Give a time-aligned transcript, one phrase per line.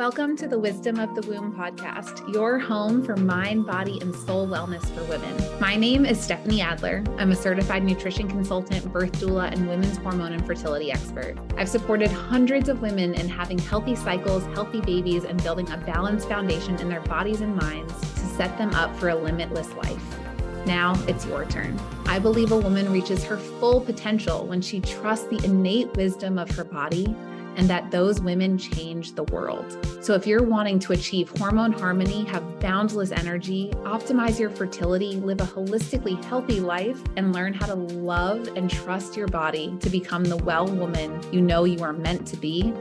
[0.00, 4.48] Welcome to the Wisdom of the Womb podcast, your home for mind, body, and soul
[4.48, 5.60] wellness for women.
[5.60, 7.04] My name is Stefanie Adler.
[7.18, 11.36] I'm a certified nutrition consultant, birth doula, and women's hormone and fertility expert.
[11.58, 16.30] I've supported hundreds of women in having healthy cycles, healthy babies, and building a balanced
[16.30, 20.18] foundation in their bodies and minds to set them up for a limitless life.
[20.64, 21.78] Now it's your turn.
[22.06, 26.50] I believe a woman reaches her full potential when she trusts the innate wisdom of
[26.52, 27.14] her body
[27.60, 29.86] and that those women change the world.
[30.00, 35.42] So, if you're wanting to achieve hormone harmony, have boundless energy, optimize your fertility, live
[35.42, 40.24] a holistically healthy life, and learn how to love and trust your body to become
[40.24, 42.72] the well woman you know you are meant to be,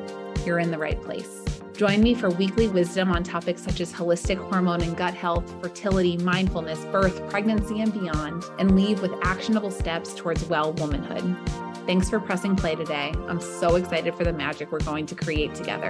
[0.46, 1.44] you're in the right place.
[1.74, 6.16] Join me for weekly wisdom on topics such as holistic hormone and gut health, fertility,
[6.18, 11.69] mindfulness, birth, pregnancy, and beyond, and leave with actionable steps towards well womanhood.
[11.90, 13.12] Thanks for pressing play today.
[13.28, 15.90] I'm so excited for the magic we're going to create together.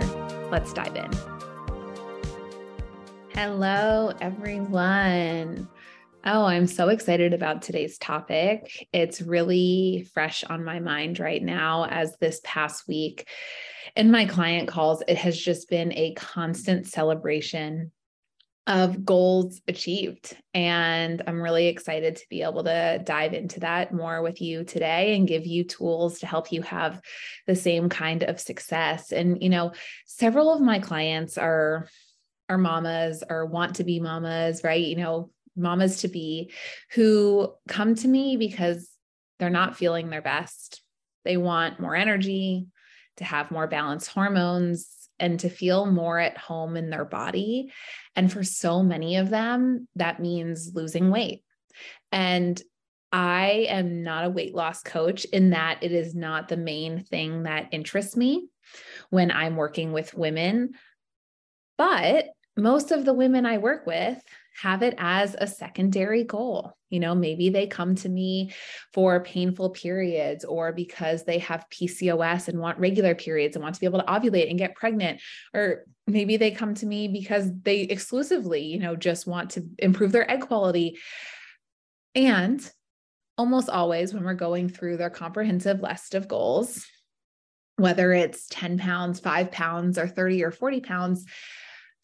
[0.49, 1.11] Let's dive in.
[3.33, 5.67] Hello, everyone.
[6.23, 8.87] Oh, I'm so excited about today's topic.
[8.93, 13.27] It's really fresh on my mind right now as this past week
[13.95, 17.91] in my client calls, it has just been a constant celebration
[18.67, 20.37] of goals achieved.
[20.53, 25.15] And I'm really excited to be able to dive into that more with you today
[25.15, 27.01] and give you tools to help you have
[27.47, 29.11] the same kind of success.
[29.11, 29.71] And, you know,
[30.05, 31.87] several of my clients are
[32.47, 34.83] are mamas or want to be mamas, right?
[34.83, 36.51] You know, mamas to be
[36.91, 38.89] who come to me because
[39.37, 40.81] they're not feeling their best.
[41.25, 42.67] They want more energy,
[43.19, 47.71] to have more balanced hormones, and to feel more at home in their body.
[48.15, 51.43] And for so many of them, that means losing weight.
[52.11, 52.61] And
[53.11, 57.43] I am not a weight loss coach in that it is not the main thing
[57.43, 58.47] that interests me
[59.09, 60.71] when I'm working with women.
[61.77, 62.25] But
[62.59, 64.21] most of the women I work with
[64.61, 66.73] have it as a secondary goal.
[66.89, 68.53] You know, maybe they come to me
[68.93, 73.79] for painful periods or because they have PCOS and want regular periods and want to
[73.79, 75.21] be able to ovulate and get pregnant.
[75.53, 80.11] Or maybe they come to me because they exclusively, you know, just want to improve
[80.11, 80.97] their egg quality.
[82.15, 82.69] And
[83.37, 86.85] almost always, when we're going through their comprehensive list of goals,
[87.77, 91.25] whether it's 10 pounds, five pounds, or 30 or 40 pounds,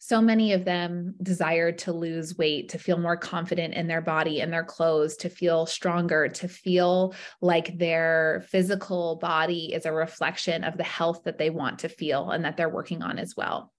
[0.06, 4.40] so many of them desire to lose weight, to feel more confident in their body
[4.40, 10.62] and their clothes, to feel stronger, to feel like their physical body is a reflection
[10.62, 13.72] of the health that they want to feel and that they're working on as well.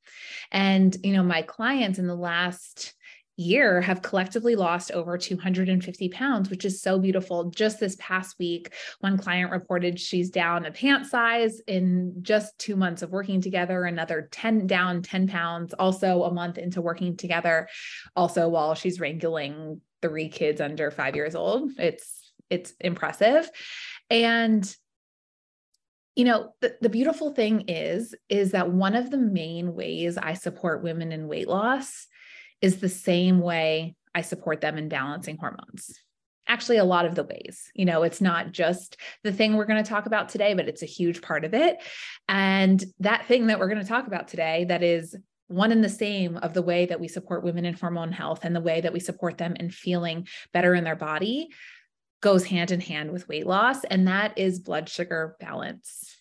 [0.52, 2.94] And, you know, my clients in the last
[3.38, 7.52] year have collectively lost over 250 pounds, which is so beautiful.
[7.52, 12.76] Just this past week, one client reported she's down a pant size in just two
[12.76, 17.70] months of working together, another 10 down 10 pounds, also a month into working together,
[18.16, 21.72] also while she's wrangling three kids under five years old.
[21.78, 23.50] It's it's impressive.
[24.10, 24.76] And
[26.16, 30.34] you know the, the beautiful thing is is that one of the main ways i
[30.34, 32.08] support women in weight loss
[32.62, 36.00] is the same way I support them in balancing hormones.
[36.48, 39.84] Actually, a lot of the ways, you know, it's not just the thing we're going
[39.84, 41.78] to talk about today, but it's a huge part of it.
[42.30, 45.16] And that thing that we're going to talk about today, that is
[45.48, 48.56] one and the same of the way that we support women in hormone health and
[48.56, 51.50] the way that we support them in feeling better in their body,
[52.22, 53.84] goes hand in hand with weight loss.
[53.84, 56.18] And that is blood sugar balance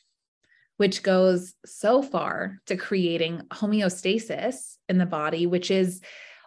[0.76, 6.00] which goes so far to creating homeostasis in the body, which is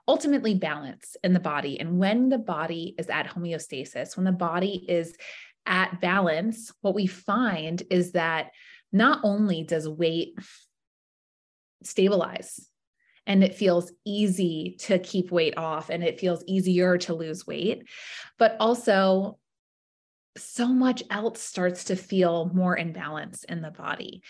[0.10, 1.80] ultimately balance in the body.
[1.80, 5.16] And when the body is at homeostasis, when the body is
[5.68, 8.50] at balance, what we find is that
[8.92, 10.34] not only does weight
[11.84, 12.68] stabilize
[13.28, 17.88] and it feels easy to keep weight off and it feels easier to lose weight,
[18.40, 19.38] but also
[20.36, 24.24] so much else starts to feel more in balance in the body.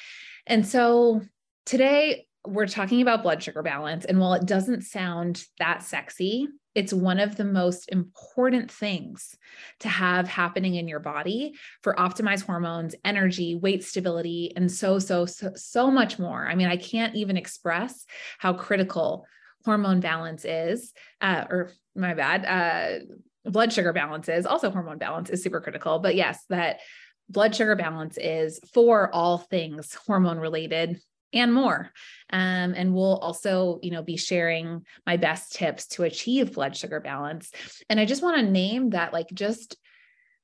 [0.45, 1.21] And so
[1.65, 4.05] today we're talking about blood sugar balance.
[4.05, 9.35] And while it doesn't sound that sexy, it's one of the most important things
[9.81, 15.25] to have happening in your body for optimized hormones, energy, weight stability, and so, so,
[15.25, 16.47] so, so much more.
[16.47, 18.05] I mean, I can't even express
[18.37, 19.25] how critical
[19.65, 25.29] hormone balance is, uh, or my bad, uh, blood sugar balance is, also hormone balance
[25.29, 25.99] is super critical.
[25.99, 26.79] But yes, that
[27.27, 31.01] blood sugar balance is for all things hormone related
[31.33, 31.91] and more.
[32.31, 36.99] Um, and we'll also, you know, be sharing my best tips to achieve blood sugar
[36.99, 37.51] balance.
[37.89, 39.77] And I just want to name that, like, just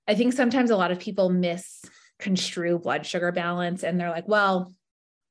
[0.07, 4.73] I think sometimes a lot of people misconstrue blood sugar balance and they're like, well,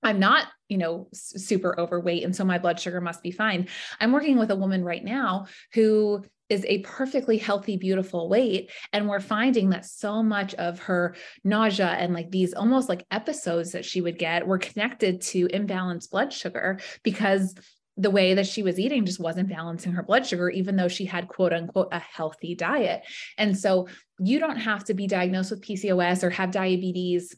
[0.03, 2.25] I'm not, you know, super overweight.
[2.25, 3.69] And so my blood sugar must be fine.
[4.01, 8.71] I'm working with a woman right now who is a perfectly healthy, beautiful weight.
[8.93, 13.73] And we're finding that so much of her nausea and like these almost like episodes
[13.73, 17.55] that she would get were connected to imbalanced blood sugar because
[17.97, 21.05] the way that she was eating just wasn't balancing her blood sugar, even though she
[21.05, 23.03] had quote unquote a healthy diet.
[23.39, 23.89] And so
[24.19, 27.37] you don't have to be diagnosed with PCOS or have diabetes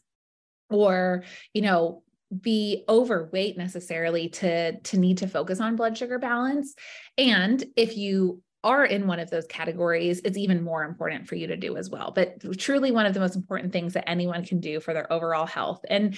[0.69, 1.23] or,
[1.53, 2.03] you know,
[2.41, 6.75] be overweight necessarily to to need to focus on blood sugar balance
[7.17, 11.47] and if you are in one of those categories it's even more important for you
[11.47, 12.11] to do as well.
[12.11, 15.45] But truly one of the most important things that anyone can do for their overall
[15.45, 15.81] health.
[15.89, 16.17] And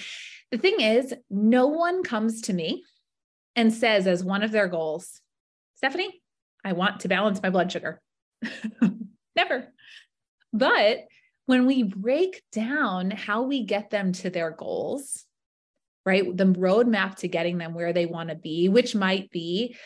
[0.50, 2.84] the thing is no one comes to me
[3.54, 5.20] and says as one of their goals
[5.82, 6.10] stefanie
[6.64, 8.00] i want to balance my blood sugar.
[9.36, 9.72] Never.
[10.52, 11.06] But
[11.46, 15.24] when we break down how we get them to their goals
[16.06, 16.36] right?
[16.36, 19.76] The roadmap to getting them where they want to be, which might be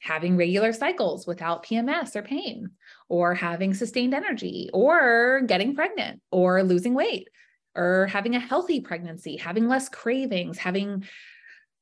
[0.00, 2.70] having regular cycles without PMS or pain,
[3.08, 7.28] or having sustained energy, or getting pregnant, or losing weight,
[7.76, 11.04] or having a healthy pregnancy, having less cravings, having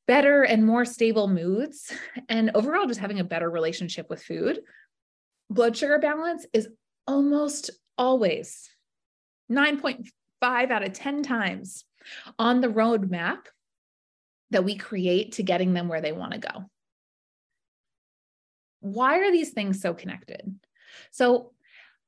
[0.06, 1.92] better and more stable moods,
[2.28, 4.60] and overall just having a better relationship with food.
[5.48, 6.68] Blood sugar balance is
[7.06, 8.68] almost always
[9.50, 10.10] 9.5
[10.42, 11.84] out of 10 times
[12.38, 13.38] on the roadmap
[14.50, 16.64] that we create to getting them where they want to go.
[18.80, 20.58] Why are these things so connected?
[21.10, 21.52] So,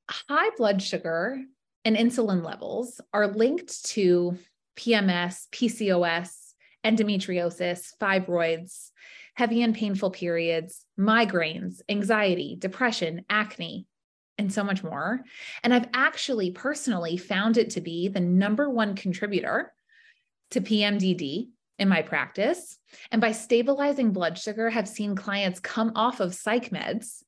[0.09, 1.41] high blood sugar
[1.85, 4.37] and insulin levels are linked to
[4.77, 6.53] PMS, PCOS,
[6.85, 8.91] endometriosis, fibroids,
[9.35, 13.87] heavy and painful periods, migraines, anxiety, depression, acne,
[14.39, 15.21] and so much more.
[15.63, 19.73] And I've actually personally found it to be the number one contributor
[20.53, 21.49] to PMDD
[21.81, 22.79] in my practice.
[23.11, 27.23] And by stabilizing blood sugar, have seen clients come off of psych meds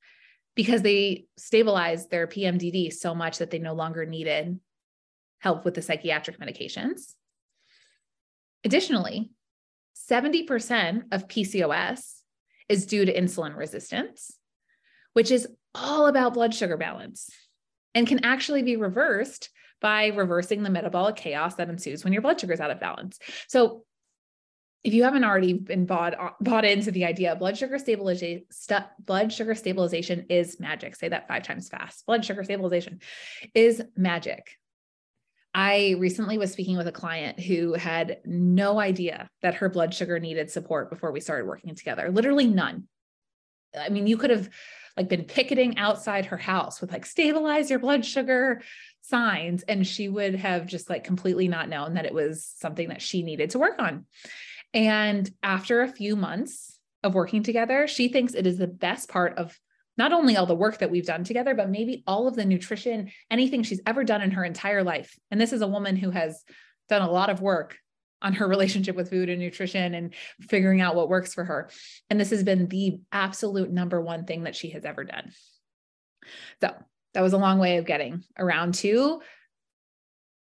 [0.55, 4.61] because they stabilized their PMDD so much that they no longer needed
[5.39, 7.15] help with the psychiatric medications.
[8.63, 9.31] Additionally,
[10.11, 12.19] 70% of PCOS
[12.69, 14.31] is due to insulin resistance,
[15.15, 17.31] which is all about blood sugar balance
[17.95, 19.49] and can actually be reversed
[19.81, 23.19] by reversing the metabolic chaos that ensues when your blood sugar is out of balance.
[23.49, 23.85] So,
[24.85, 28.85] if you haven't already been bought uh, bought into the idea, blood sugar stabilization st-
[28.99, 30.97] blood sugar stabilization is magic.
[30.97, 32.05] Say that five times fast.
[32.07, 33.01] Blood sugar stabilization
[33.55, 34.59] is magic.
[35.55, 40.19] I recently was speaking with a client who had no idea that her blood sugar
[40.19, 42.11] needed support before we started working together.
[42.11, 42.89] Literally none.
[43.79, 44.49] I mean, you could have
[44.97, 48.63] like been picketing outside her house with like stabilize your blood sugar
[49.03, 53.03] signs and she would have just like completely not known that it was something that
[53.03, 54.07] she needed to work on.
[54.75, 59.37] And after a few months of working together, she thinks it is the best part
[59.39, 59.59] of
[59.99, 63.11] not only all the work that we've done together, but maybe all of the nutrition,
[63.31, 65.19] anything she's ever done in her entire life.
[65.31, 66.43] And this is a woman who has
[66.89, 67.77] done a lot of work
[68.23, 71.71] on her relationship with food and nutrition and figuring out what works for her.
[72.09, 75.33] And this has been the absolute number one thing that she has ever done.
[76.63, 76.75] So
[77.15, 79.21] that was a long way of getting around to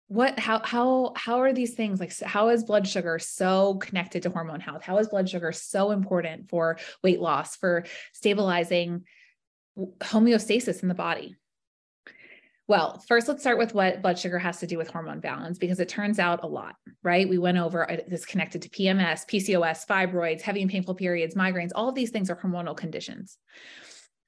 [0.10, 4.32] what how how how are these things like how is blood sugar so connected to
[4.32, 4.82] hormone health?
[4.82, 9.06] How is blood sugar so important for weight loss for stabilizing
[9.78, 11.36] homeostasis in the body?
[12.68, 15.80] Well first let's start with what blood sugar has to do with hormone balance because
[15.80, 17.30] it turns out a lot right?
[17.30, 21.70] We went over uh, this connected to pms pcos fibroids heavy and painful periods migraines
[21.76, 23.38] all of these things are hormonal conditions.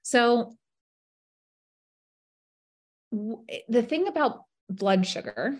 [0.03, 0.53] So
[3.49, 5.57] eh, the thing about blood sugar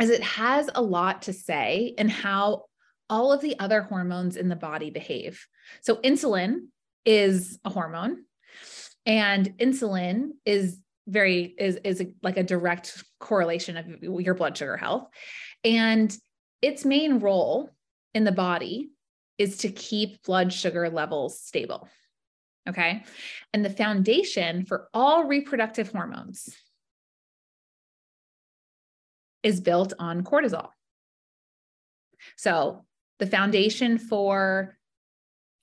[0.00, 2.64] is it has a lot to say in how
[3.08, 5.46] all of the other hormones in the body behave.
[5.82, 6.68] So insulin
[7.04, 8.24] is a hormone
[9.04, 10.78] and insulin is
[11.08, 15.08] very is is like a direct correlation of your blood sugar health
[15.64, 16.16] and
[16.62, 17.70] its main role
[18.14, 18.90] in the body
[19.38, 21.88] is to keep blood sugar levels stable
[22.68, 23.02] okay
[23.54, 26.54] and the foundation for all reproductive hormones
[29.42, 30.68] is built on cortisol.
[32.36, 32.84] So,
[33.18, 34.78] the foundation for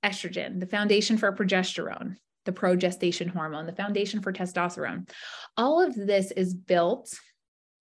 [0.04, 2.16] estrogen, the foundation for progesterone,
[2.46, 5.10] the progestation hormone, the foundation for testosterone,
[5.56, 7.14] all of this is built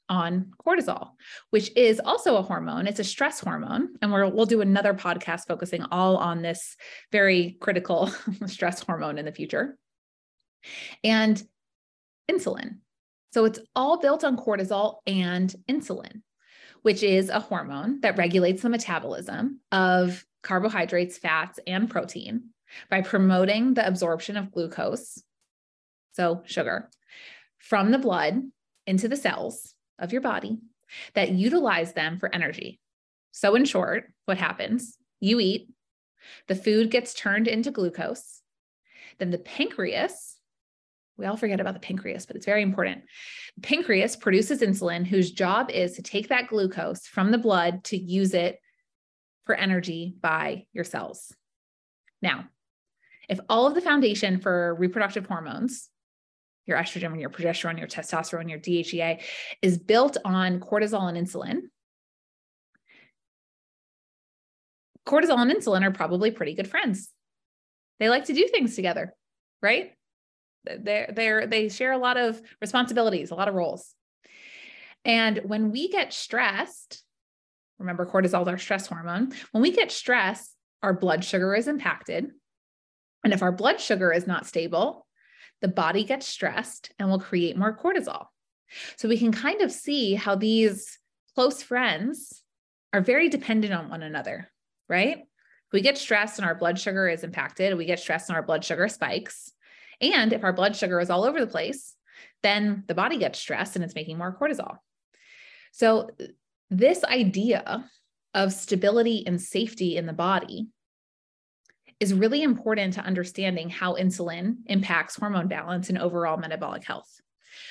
[0.08, 1.10] on cortisol,
[1.50, 2.86] which is also a hormone.
[2.86, 3.94] It's a stress hormone.
[4.00, 6.76] And we will do another podcast focusing all on this
[7.12, 8.08] very critical
[8.46, 9.76] stress hormone in the future.
[11.02, 11.42] And
[12.30, 12.78] insulin.
[13.32, 16.22] So it's all built on cortisol and insulin,
[16.82, 22.50] which is a hormone that regulates the metabolism of carbohydrates, fats, and protein
[22.90, 25.22] by promoting the absorption of glucose,
[26.12, 26.88] so sugar,
[27.58, 28.42] from the blood
[28.86, 30.58] into the cells of your body
[31.14, 32.80] that utilize them for energy.
[33.32, 34.96] So, in short, what happens?
[35.20, 35.68] You eat,
[36.46, 38.42] the food gets turned into glucose.
[39.18, 40.35] Then the pancreas,
[41.18, 43.02] we all forget about the pancreas, but it's very important.
[43.56, 47.96] The pancreas produces insulin, whose job is to take that glucose from the blood to
[47.96, 48.60] use it
[49.44, 51.34] for energy by your cells.
[52.20, 52.46] Now,
[53.28, 55.88] if all of the foundation for reproductive hormones,
[56.66, 59.22] your estrogen, your progesterone, your testosterone, your DHEA,
[59.62, 61.62] is built on cortisol and insulin,
[65.06, 67.10] cortisol and insulin are probably pretty good friends.
[68.00, 69.14] They like to do things together,
[69.62, 69.92] right?
[70.78, 73.94] They're, they're, they share a lot of responsibilities, a lot of roles.
[75.04, 77.02] And when we get stressed,
[77.78, 79.32] remember cortisol is our stress hormone.
[79.52, 82.30] When we get stressed, our blood sugar is impacted.
[83.24, 85.06] And if our blood sugar is not stable,
[85.60, 88.26] the body gets stressed and will create more cortisol.
[88.96, 90.98] So we can kind of see how these
[91.34, 92.42] close friends
[92.92, 94.50] are very dependent on one another
[94.88, 95.24] right?
[95.72, 98.64] We get stressed and our blood sugar is impacted, we get stressed and our blood
[98.64, 99.52] sugar spikes.
[100.00, 101.94] And if our blood sugar is all over the place,
[102.42, 104.78] then the body gets stressed and it's making more cortisol.
[105.72, 106.10] So,
[106.68, 107.88] this idea
[108.34, 110.68] of stability and safety in the body
[112.00, 117.08] is really important to understanding how insulin impacts hormone balance and overall metabolic health.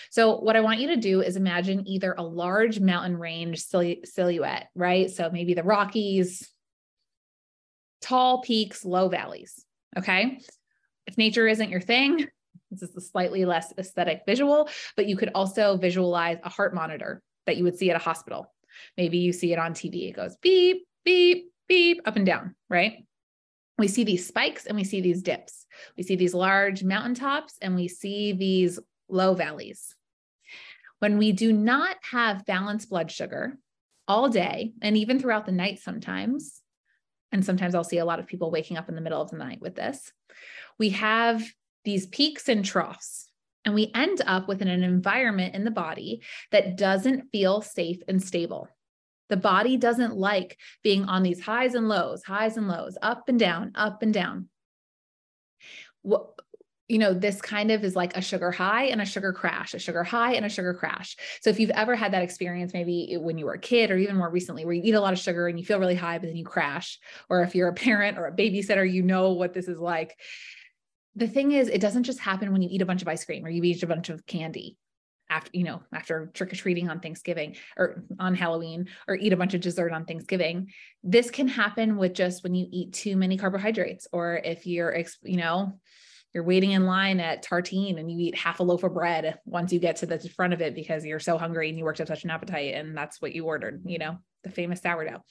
[0.10, 4.70] So, what I want you to do is imagine either a large mountain range silhouette,
[4.75, 5.12] right?
[5.12, 6.50] So, maybe the Rockies,
[8.01, 9.65] tall peaks, low valleys.
[9.98, 10.39] Okay.
[11.07, 12.27] If nature isn't your thing,
[12.71, 17.21] this is a slightly less aesthetic visual, but you could also visualize a heart monitor
[17.45, 18.53] that you would see at a hospital.
[18.97, 20.09] Maybe you see it on TV.
[20.09, 23.05] It goes beep, beep, beep, up and down, right?
[23.77, 25.65] We see these spikes and we see these dips.
[25.97, 29.95] We see these large mountaintops and we see these low valleys.
[31.00, 33.57] When we do not have balanced blood sugar
[34.07, 36.62] all day and even throughout the night sometimes,
[37.31, 39.38] and sometimes I'll see a lot of people waking up in the middle of the
[39.38, 40.13] night with this.
[40.79, 41.44] We have
[41.84, 43.29] these peaks and troughs,
[43.63, 48.22] and we end up with an environment in the body that doesn't feel safe and
[48.22, 48.67] stable.
[49.29, 53.39] The body doesn't like being on these highs and lows, highs and lows, up and
[53.39, 54.50] down, up and down.
[56.03, 56.27] What,
[56.88, 59.79] you know, this kind of is like a sugar high and a sugar crash, a
[59.79, 61.17] sugar high and a sugar crash.
[61.41, 64.15] So if you've ever had that experience, maybe when you were a kid or even
[64.15, 66.27] more recently, where you eat a lot of sugar and you feel really high, but
[66.27, 69.67] then you crash, or if you're a parent or a babysitter, you know what this
[69.67, 70.15] is like.
[71.15, 73.45] The thing is, it doesn't just happen when you eat a bunch of ice cream
[73.45, 74.77] or you eat a bunch of candy
[75.29, 79.38] after you know after trick or treating on Thanksgiving or on Halloween or eat a
[79.38, 80.72] bunch of dessert on Thanksgiving
[81.03, 85.38] this can happen with just when you eat too many carbohydrates or if you're you
[85.38, 85.79] know
[86.36, 89.72] you're waiting in line at Tartine and you eat half a loaf of bread once
[89.72, 92.10] you get to the front of it because you're so hungry and you worked up
[92.10, 95.24] such an appetite and that's what you ordered, you know, the famous sourdough.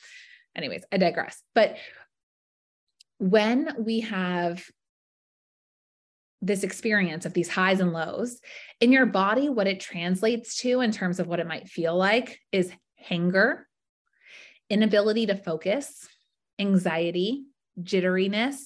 [0.56, 1.42] Anyways, I digress.
[1.54, 1.76] But
[3.18, 4.64] when we have
[6.44, 8.40] this experience of these highs and lows
[8.80, 12.38] in your body, what it translates to in terms of what it might feel like
[12.52, 13.66] is hunger,
[14.68, 16.08] inability to focus,
[16.58, 17.44] anxiety,
[17.80, 18.56] jitteriness,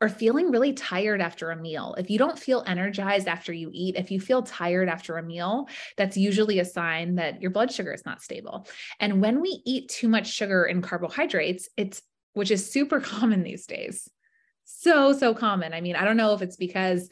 [0.00, 1.94] or feeling really tired after a meal.
[1.98, 5.68] If you don't feel energized after you eat, if you feel tired after a meal,
[5.96, 8.66] that's usually a sign that your blood sugar is not stable.
[8.98, 12.00] And when we eat too much sugar and carbohydrates, it's
[12.32, 14.08] which is super common these days.
[14.78, 15.74] So, so common.
[15.74, 17.08] I mean, I don't know if it's because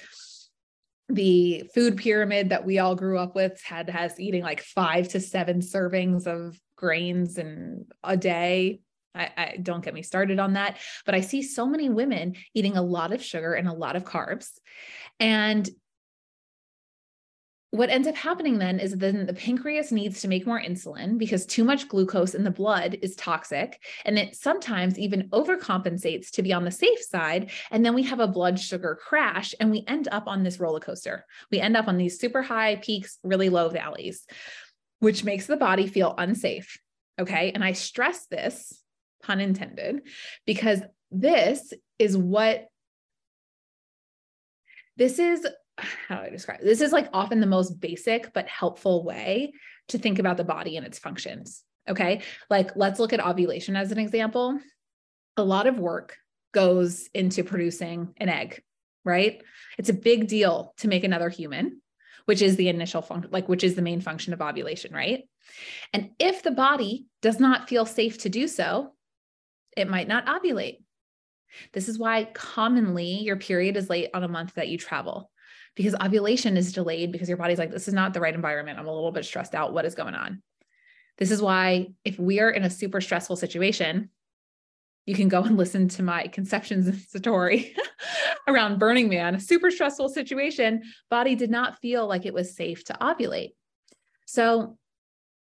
[1.09, 5.21] the food pyramid that we all grew up with had has eating like five to
[5.21, 8.81] seven servings of grains and a day
[9.15, 12.77] I, I, don't get me started on that, but I see so many women eating
[12.77, 14.51] a lot of sugar and a lot of carbs.
[15.19, 15.69] And
[17.71, 21.45] what ends up happening then is then the pancreas needs to make more insulin because
[21.45, 26.53] too much glucose in the blood is toxic and it sometimes even overcompensates to be
[26.53, 30.09] on the safe side and then we have a blood sugar crash and we end
[30.11, 31.27] up on this roller coaster.
[31.51, 34.27] We end up on these super high peaks really low valleys
[35.01, 36.79] which makes the body feel unsafe
[37.19, 37.53] okay?
[37.55, 38.83] And i stress this
[39.23, 40.03] pun intended,
[40.47, 42.69] because this is what
[44.99, 45.47] this is
[45.79, 46.65] how do I describe it?
[46.65, 49.53] This is like often the most basic but helpful way
[49.89, 51.63] to think about the body and its functions.
[51.89, 52.23] Okay.
[52.51, 54.59] Like let's look at ovulation as an example.
[55.37, 56.17] A lot of work
[56.53, 58.63] goes into producing an egg,
[59.05, 59.43] right?
[59.79, 61.81] It's a big deal to make another human,
[62.25, 65.29] which is the initial function, like which is the main function of ovulation, right?
[65.93, 68.95] And if the body does not feel safe to do so,
[69.77, 70.79] it might not ovulate.
[71.73, 75.31] This is why commonly your period is late on a month that you travel
[75.75, 78.79] because ovulation is delayed because your body's like, this is not the right environment.
[78.79, 79.73] I'm a little bit stressed out.
[79.73, 80.43] What is going on?
[81.19, 84.11] This is why if we are in a super stressful situation,
[85.07, 87.75] you can go and listen to my conceptions story
[88.49, 90.83] around Burning Man, a super stressful situation.
[91.11, 93.53] Body did not feel like it was safe to ovulate.
[94.27, 94.77] So,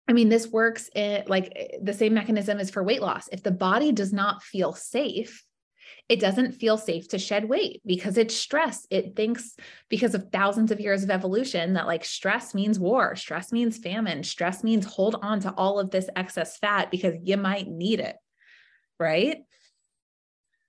[0.07, 3.27] I mean, this works in like the same mechanism is for weight loss.
[3.31, 5.43] If the body does not feel safe,
[6.09, 8.87] it doesn't feel safe to shed weight because it's stress.
[8.89, 9.55] It thinks
[9.89, 14.23] because of thousands of years of evolution that like stress means war, stress means famine,
[14.23, 18.15] stress means hold on to all of this excess fat because you might need it.
[18.99, 19.39] Right.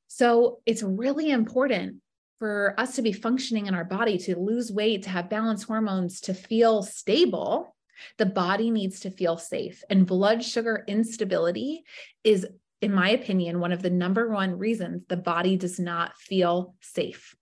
[0.08, 1.96] So it's really important
[2.38, 6.20] for us to be functioning in our body, to lose weight, to have balanced hormones,
[6.22, 7.74] to feel stable.
[8.16, 9.82] The body needs to feel safe.
[9.90, 11.84] And blood sugar instability
[12.22, 12.46] is
[12.80, 17.34] in my opinion, one of the number one reasons the body does not feel safe.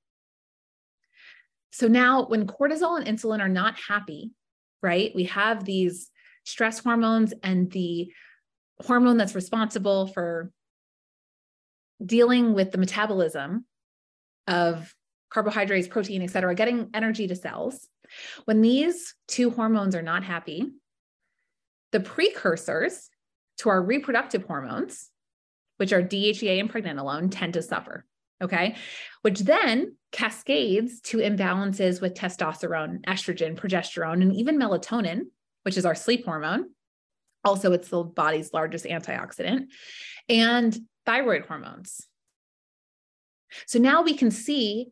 [1.70, 4.30] So now, when cortisol and insulin are not happy,
[4.82, 6.10] right, we have these
[6.44, 8.12] stress hormones and the
[8.82, 10.50] hormone that's responsible for
[12.04, 13.66] dealing with the metabolism
[14.46, 14.94] of
[15.28, 17.88] carbohydrates, protein, et cetera, getting energy to cells.
[18.44, 20.70] When these two hormones are not happy,
[21.92, 23.10] the precursors
[23.58, 25.10] to our reproductive hormones,
[25.76, 28.04] which are DHEA and pregnenolone, tend to suffer.
[28.42, 28.76] Okay.
[29.22, 35.22] Which then cascades to imbalances with testosterone, estrogen, progesterone, and even melatonin,
[35.62, 36.70] which is our sleep hormone.
[37.44, 39.66] Also, it's the body's largest antioxidant,
[40.28, 42.06] and thyroid hormones.
[43.66, 44.88] So now we can see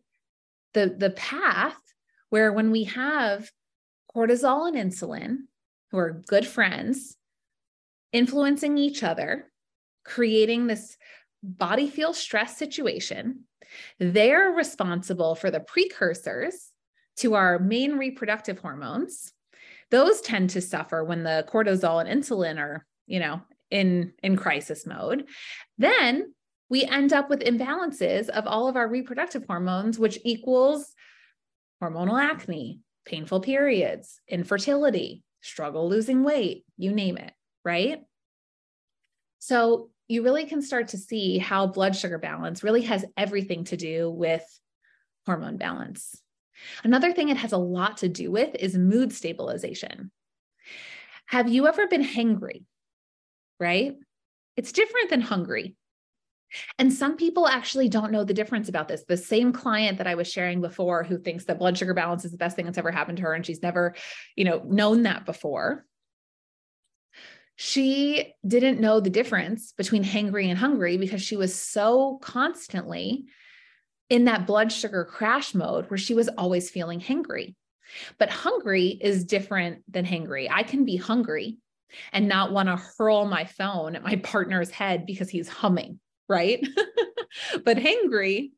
[0.72, 1.76] the, the path
[2.30, 3.50] where when we have
[4.14, 5.36] cortisol and insulin,
[5.90, 7.16] who are good friends,
[8.12, 9.50] influencing each other,
[10.04, 10.96] creating this
[11.42, 13.44] body feel stress situation.
[13.99, 16.70] They're responsible for the precursors
[17.16, 19.33] to our main reproductive hormones.
[19.90, 24.87] Those tend to suffer when the cortisol and insulin are, you know, in in crisis
[24.87, 25.26] mode.
[25.78, 26.35] Then
[26.68, 30.92] we end up with imbalances of all of our reproductive hormones which equals
[31.83, 37.33] hormonal acne, painful periods, infertility, struggle losing weight, you name it,
[37.64, 38.00] right?
[39.38, 43.76] So you really can start to see how blood sugar balance really has everything to
[43.76, 44.44] do with
[45.26, 46.20] hormone balance.
[46.82, 50.10] Another thing it has a lot to do with is mood stabilization.
[51.26, 52.64] Have you ever been hangry?
[53.58, 53.96] Right?
[54.56, 55.76] It's different than hungry.
[56.78, 59.04] And some people actually don't know the difference about this.
[59.08, 62.30] The same client that I was sharing before who thinks that blood sugar balance is
[62.30, 63.94] the best thing that's ever happened to her and she's never,
[64.36, 65.84] you know, known that before
[67.56, 73.26] she didn't know the difference between hangry and hungry because she was so constantly
[74.10, 77.54] in that blood sugar crash mode where she was always feeling hangry.
[78.18, 80.48] But hungry is different than hangry.
[80.50, 81.58] I can be hungry
[82.12, 86.66] and not want to hurl my phone at my partner's head because he's humming, right?
[87.64, 88.50] but hangry,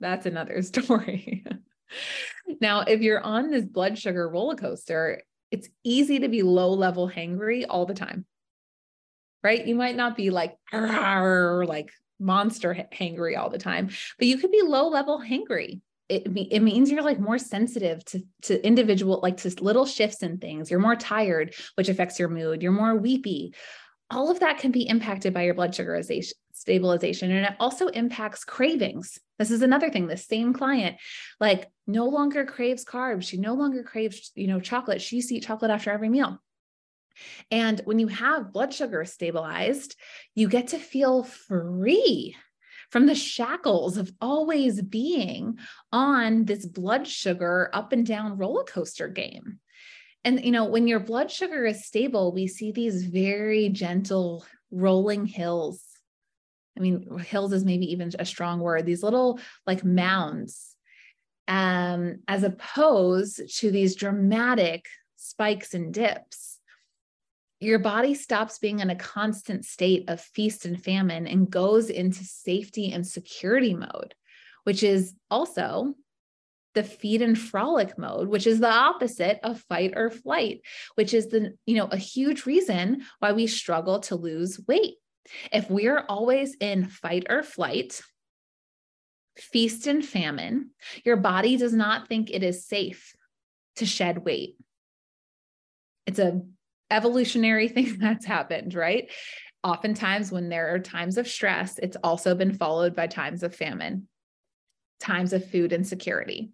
[0.00, 1.44] that's another story.
[2.60, 7.08] now, if you're on this blood sugar roller coaster, it's easy to be low level
[7.08, 8.26] hangry all the time.
[9.42, 9.66] Right?
[9.66, 14.62] You might not be like like monster hangry all the time, but you could be
[14.62, 15.80] low level hangry.
[16.08, 20.38] It, it means you're like more sensitive to to individual like to little shifts in
[20.38, 20.70] things.
[20.70, 22.62] You're more tired, which affects your mood.
[22.62, 23.54] You're more weepy.
[24.10, 28.44] All of that can be impacted by your blood sugarization stabilization and it also impacts
[28.44, 29.18] cravings.
[29.38, 30.96] This is another thing the same client
[31.40, 33.28] like no longer craves carbs.
[33.28, 35.00] She no longer craves you know chocolate.
[35.00, 36.40] She used to eat chocolate after every meal.
[37.50, 39.96] And when you have blood sugar stabilized
[40.34, 42.36] you get to feel free
[42.90, 45.58] from the shackles of always being
[45.92, 49.60] on this blood sugar up and down roller coaster game.
[50.24, 55.26] And you know when your blood sugar is stable we see these very gentle rolling
[55.26, 55.82] hills
[56.78, 60.76] I mean, hills is maybe even a strong word, these little like mounds,
[61.48, 64.86] um, as opposed to these dramatic
[65.16, 66.60] spikes and dips.
[67.60, 72.22] Your body stops being in a constant state of feast and famine and goes into
[72.22, 74.14] safety and security mode,
[74.62, 75.94] which is also
[76.74, 80.60] the feed and frolic mode which is the opposite of fight or flight
[80.94, 84.94] which is the you know a huge reason why we struggle to lose weight
[85.52, 88.00] if we're always in fight or flight,
[89.36, 90.70] feast and famine,
[91.04, 93.14] your body does not think it is safe
[93.76, 94.56] to shed weight.
[96.06, 96.42] It's a
[96.90, 99.10] evolutionary thing that's happened, right?
[99.64, 104.08] Oftentimes, when there are times of stress, it's also been followed by times of famine,
[105.00, 106.52] times of food insecurity.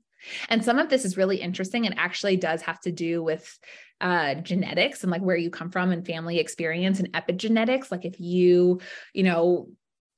[0.48, 3.58] And some of this is really interesting and actually does have to do with
[4.00, 7.90] uh, genetics and like where you come from and family experience and epigenetics.
[7.90, 8.80] Like if you,
[9.12, 9.68] you know,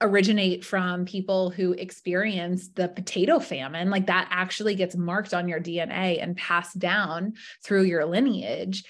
[0.00, 5.60] originate from people who experienced the potato famine, like that actually gets marked on your
[5.60, 8.84] DNA and passed down through your lineage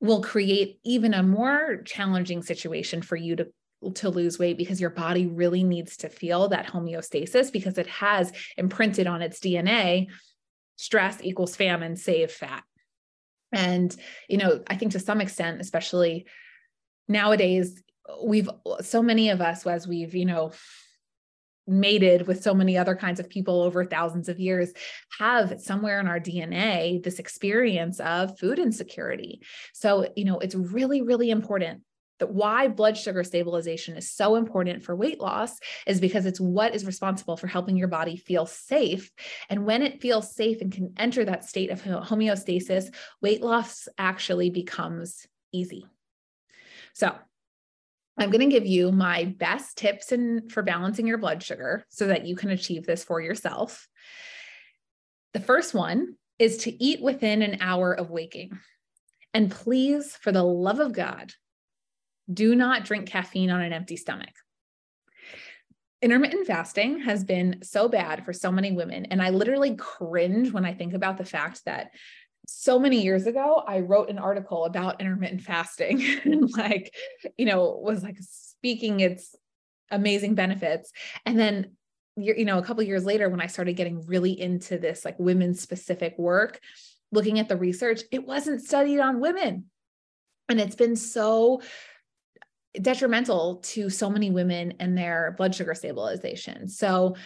[0.00, 3.48] will create even a more challenging situation for you to
[3.94, 8.32] to lose weight because your body really needs to feel that homeostasis because it has
[8.56, 10.08] imprinted on its DNA
[10.78, 12.62] stress equals famine save fat
[13.52, 13.94] and
[14.28, 16.26] you know i think to some extent especially
[17.08, 17.82] nowadays
[18.24, 18.48] we've
[18.80, 20.52] so many of us as we've you know
[21.66, 24.72] mated with so many other kinds of people over thousands of years
[25.18, 29.42] have somewhere in our DNA this experience of food insecurity.
[29.74, 31.82] So, you know, it's really, really important
[32.18, 36.74] that why blood sugar stabilization is so important for weight loss is because it's what
[36.74, 39.10] is responsible for helping your body feel safe.
[39.48, 44.50] And when it feels safe and can enter that state of homeostasis, weight loss actually
[44.50, 45.86] becomes easy.
[46.92, 47.14] So,
[48.20, 52.08] I'm going to give you my best tips in, for balancing your blood sugar so
[52.08, 53.86] that you can achieve this for yourself.
[55.34, 58.58] The first one is to eat within an hour of waking.
[59.34, 61.32] And please, for the love of God,
[62.32, 64.34] do not drink caffeine on an empty stomach.
[66.00, 69.06] Intermittent fasting has been so bad for so many women.
[69.06, 71.90] And I literally cringe when I think about the fact that
[72.46, 76.94] so many years ago, I wrote an article about intermittent fasting and like,
[77.36, 79.34] you know, was like speaking its
[79.90, 80.92] amazing benefits.
[81.26, 81.72] And then,
[82.16, 85.54] you know, a couple years later, when I started getting really into this like women
[85.54, 86.60] specific work,
[87.12, 89.66] looking at the research, it wasn't studied on women.
[90.48, 91.60] And it's been so
[92.80, 96.68] detrimental to so many women and their blood sugar stabilization.
[96.68, 97.16] So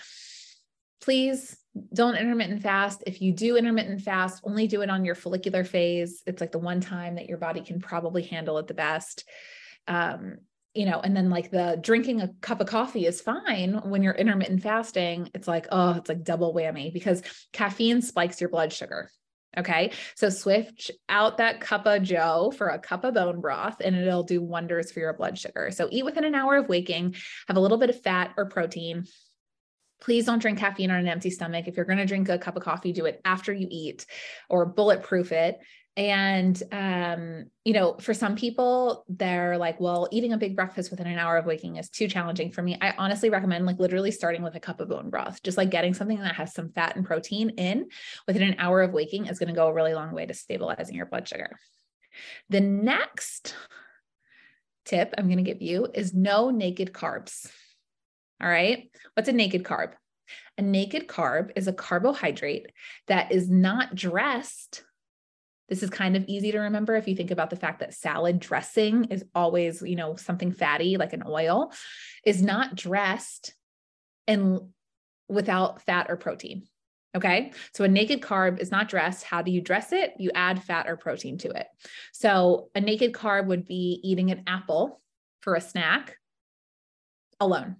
[1.01, 1.57] please
[1.95, 3.03] don't intermittent fast.
[3.07, 6.23] If you do intermittent fast, only do it on your follicular phase.
[6.27, 9.25] It's like the one time that your body can probably handle it the best.
[9.89, 10.39] Um,
[10.75, 14.15] you know, and then like the drinking a cup of coffee is fine when you're
[14.15, 15.31] intermittent fasting.
[15.35, 19.11] It's like, oh, it's like double whammy because caffeine spikes your blood sugar.
[19.59, 19.93] Okay.
[20.15, 24.23] So switch out that cup of Joe for a cup of bone broth and it'll
[24.23, 25.71] do wonders for your blood sugar.
[25.71, 27.17] So eat within an hour of waking,
[27.49, 29.05] have a little bit of fat or protein,
[30.01, 31.69] please don't drink caffeine on an empty stomach.
[31.69, 34.05] If you're going to drink a cup of coffee, do it after you eat
[34.49, 35.59] or bulletproof it.
[35.95, 41.07] And, um, you know, for some people, they're like, well, eating a big breakfast within
[41.07, 42.79] an hour of waking is too challenging for me.
[42.81, 45.93] I honestly recommend like literally starting with a cup of bone broth, just like getting
[45.93, 47.89] something that has some fat and protein in
[48.27, 50.95] within an hour of waking is going to go a really long way to stabilizing
[50.95, 51.59] your blood sugar.
[52.49, 53.55] The next
[54.87, 57.51] tip I'm going to give you is no naked carbs.
[58.43, 58.91] All right.
[59.15, 59.93] What's a naked carb?
[60.57, 62.73] A naked carb is a carbohydrate
[63.09, 64.85] that is not dressed.
[65.73, 68.39] This is kind of easy to remember if you think about the fact that salad
[68.39, 71.73] dressing is always, you know, something fatty like an oil,
[72.27, 73.55] is not dressed
[74.29, 74.61] and
[75.31, 76.65] without fat or protein.
[77.15, 77.53] Okay.
[77.73, 79.25] So a naked carb is not dressed.
[79.25, 80.13] How do you dress it?
[80.19, 81.69] You add fat or protein to it.
[82.13, 85.01] So a naked carb would be eating an apple
[85.41, 86.19] for a snack
[87.41, 87.77] alone.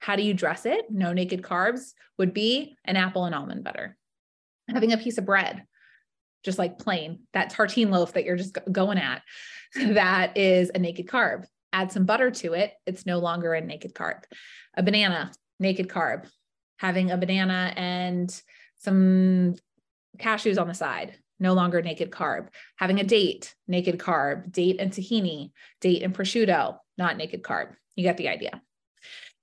[0.00, 0.90] How do you dress it?
[0.90, 3.96] No naked carbs would be an apple and almond butter.
[4.68, 5.64] Having a piece of bread,
[6.42, 9.22] just like plain, that tartine loaf that you're just going at,
[9.74, 11.44] that is a naked carb.
[11.72, 14.24] Add some butter to it, it's no longer a naked carb.
[14.74, 16.28] A banana, naked carb.
[16.78, 18.42] Having a banana and
[18.78, 19.54] some
[20.18, 22.48] cashews on the side, no longer naked carb.
[22.76, 25.50] Having a date, naked carb, date and tahini,
[25.80, 27.74] date and prosciutto, not naked carb.
[27.96, 28.62] You get the idea.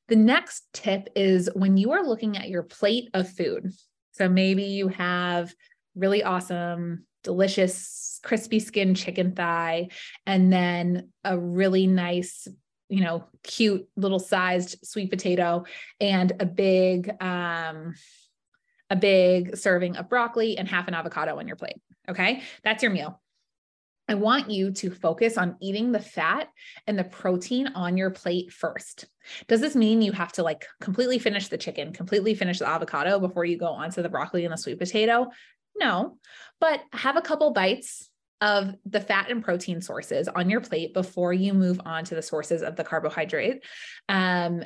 [0.07, 3.71] The next tip is when you are looking at your plate of food.
[4.13, 5.53] So maybe you have
[5.97, 9.89] really awesome, delicious, crispy skin chicken thigh,
[10.25, 12.47] and then a really nice,
[12.89, 15.65] you know, cute little sized sweet potato
[15.99, 17.93] and a big, um,
[18.89, 21.77] a big serving of broccoli and half an avocado on your plate.
[22.10, 22.41] Okay.
[22.63, 23.21] That's your meal.
[24.10, 26.47] I want you to focus on eating the fat
[26.88, 29.05] and the protein on your plate first.
[29.49, 33.19] Does this mean you have to like completely finish the chicken, completely finish the avocado
[33.19, 35.27] before you go on to the broccoli and the sweet potato?
[35.79, 36.17] No,
[36.59, 38.09] but have a couple bites
[38.41, 42.21] of the fat and protein sources on your plate before you move on to the
[42.21, 43.63] sources of the carbohydrate
[44.09, 44.63] um,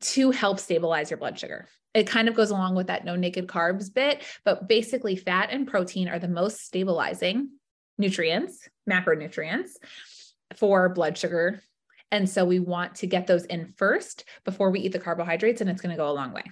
[0.00, 1.68] to help stabilize your blood sugar.
[1.92, 5.66] It kind of goes along with that no naked carbs bit, but basically, fat and
[5.66, 7.50] protein are the most stabilizing
[7.98, 9.70] nutrients, macronutrients
[10.54, 11.60] for blood sugar.
[12.12, 15.68] And so we want to get those in first before we eat the carbohydrates, and
[15.68, 16.44] it's going to go a long way.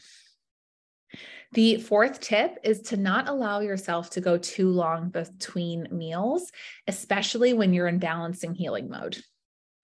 [1.53, 6.53] The fourth tip is to not allow yourself to go too long between meals,
[6.87, 9.19] especially when you're in balancing healing mode.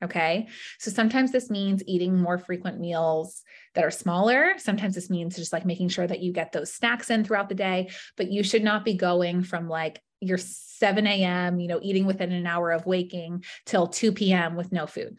[0.02, 0.48] Okay.
[0.78, 3.42] So sometimes this means eating more frequent meals
[3.74, 4.52] that are smaller.
[4.58, 7.54] Sometimes this means just like making sure that you get those snacks in throughout the
[7.54, 12.04] day, but you should not be going from like your 7 a.m., you know, eating
[12.04, 14.56] within an hour of waking till 2 p.m.
[14.56, 15.16] with no food.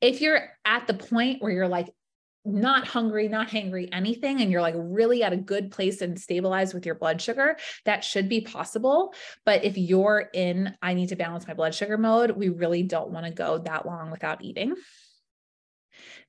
[0.00, 1.88] If you're at the point where you're like,
[2.46, 6.74] not hungry, not hangry, anything, and you're like really at a good place and stabilized
[6.74, 9.12] with your blood sugar, that should be possible.
[9.44, 13.10] But if you're in, I need to balance my blood sugar mode, we really don't
[13.10, 14.74] want to go that long without eating.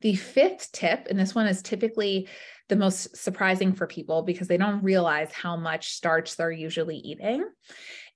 [0.01, 2.27] The fifth tip, and this one is typically
[2.69, 7.45] the most surprising for people because they don't realize how much starch they're usually eating,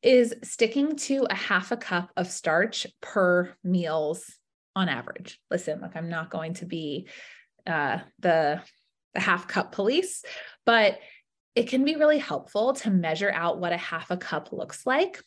[0.01, 4.25] is sticking to a half a cup of starch per meals
[4.75, 5.39] on average.
[5.49, 7.07] Listen, like I'm not going to be
[7.67, 8.61] uh, the
[9.13, 10.23] the half cup police,
[10.65, 10.97] but
[11.55, 15.21] it can be really helpful to measure out what a half a cup looks like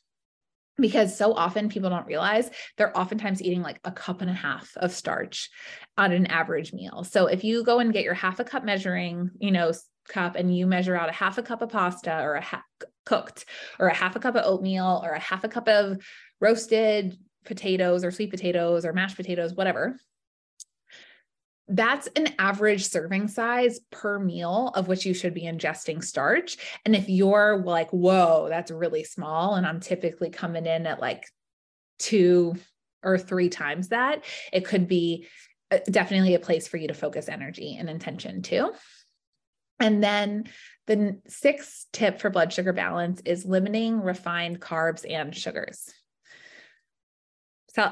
[0.78, 4.70] because so often people don't realize they're oftentimes eating like a cup and a half
[4.76, 5.50] of starch
[5.96, 7.04] on an average meal.
[7.04, 9.72] So if you go and get your half a cup measuring, you know,
[10.08, 12.62] cup and you measure out a half a cup of pasta or a half
[13.06, 13.44] cooked
[13.78, 15.98] or a half a cup of oatmeal or a half a cup of
[16.40, 19.96] roasted potatoes or sweet potatoes or mashed potatoes, whatever,
[21.68, 26.58] that's an average serving size per meal of which you should be ingesting starch.
[26.84, 31.24] And if you're like, whoa, that's really small, and I'm typically coming in at like
[31.98, 32.56] two
[33.02, 35.26] or three times that, it could be
[35.70, 38.72] uh, definitely a place for you to focus energy and intention too.
[39.80, 40.44] And then
[40.86, 45.90] the sixth tip for blood sugar balance is limiting refined carbs and sugars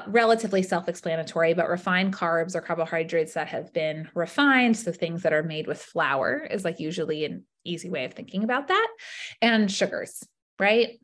[0.07, 4.77] relatively self explanatory, but refined carbs are carbohydrates that have been refined.
[4.77, 8.43] So things that are made with flour is like usually an easy way of thinking
[8.43, 8.87] about that.
[9.41, 10.23] And sugars,
[10.59, 10.99] right?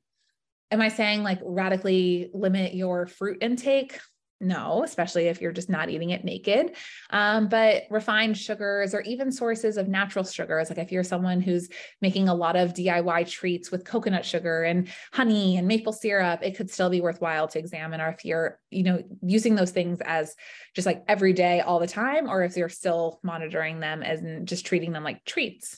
[0.72, 4.00] Am I saying like radically limit your fruit intake?
[4.42, 6.76] No, especially if you're just not eating it naked.
[7.10, 11.68] Um, but refined sugars or even sources of natural sugars, like if you're someone who's
[12.02, 16.56] making a lot of DIY treats with coconut sugar and honey and maple syrup, it
[16.56, 18.00] could still be worthwhile to examine.
[18.00, 20.36] Or if you're, you know, using those things as
[20.74, 24.66] just like every day, all the time, or if you're still monitoring them as just
[24.66, 25.78] treating them like treats.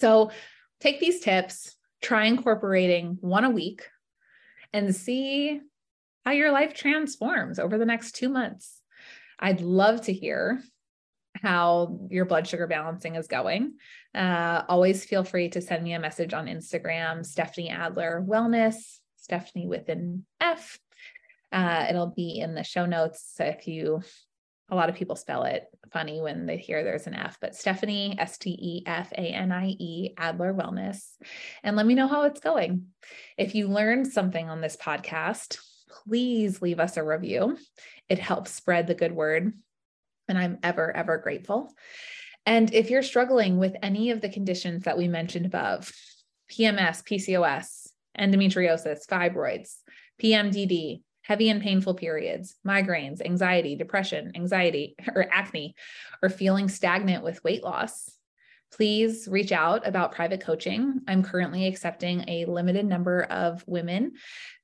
[0.00, 0.30] So
[0.80, 3.86] take these tips, try incorporating one a week
[4.72, 5.60] and see
[6.24, 8.80] how your life transforms over the next two months.
[9.38, 10.62] I'd love to hear
[11.34, 13.74] how your blood sugar balancing is going.
[14.14, 18.98] Uh, always feel free to send me a message on Instagram, Stefanie Adler Wellness,
[19.30, 20.78] Stefanie with an F.
[21.52, 23.32] Uh, it'll be in the show notes.
[23.34, 24.02] So if you,
[24.68, 28.16] a lot of people spell it funny when they hear there's an F, but Stefanie,
[28.18, 31.12] S T E F A N I E, Adler Wellness.
[31.62, 32.86] And let me know how it's going.
[33.38, 35.58] If you learned something on this podcast,
[35.90, 37.58] please leave us a review.
[38.08, 39.52] It helps spread the good word.
[40.28, 41.74] And I'm ever, ever grateful.
[42.46, 45.92] And if you're struggling with any of the conditions that we mentioned above
[46.50, 49.76] PMS, PCOS, endometriosis, fibroids,
[50.22, 55.74] PMDD, heavy and painful periods, migraines, anxiety, depression, anxiety, or acne,
[56.22, 58.10] or feeling stagnant with weight loss,
[58.72, 61.00] please reach out about private coaching.
[61.08, 64.12] I'm currently accepting a limited number of women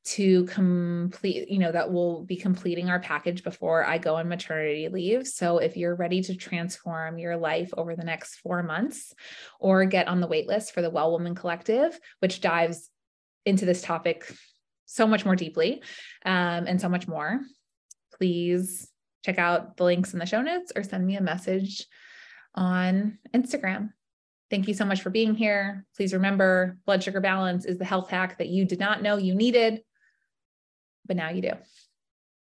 [0.04, 4.88] to complete, you know, that will be completing our package before I go on maternity
[4.88, 5.26] leave.
[5.26, 9.12] So if you're ready to transform your life over the next four months
[9.58, 12.88] or get on the waitlist for the Well Woman Collective, which dives
[13.44, 14.32] into this topic
[14.84, 15.82] so much more deeply
[16.24, 17.40] um, and so much more,
[18.16, 18.88] please
[19.24, 21.84] check out the links in the show notes or send me a message
[22.56, 23.92] on Instagram.
[24.50, 25.84] Thank you so much for being here.
[25.96, 29.34] Please remember blood sugar balance is the health hack that you did not know you
[29.34, 29.82] needed,
[31.04, 31.52] but now you do.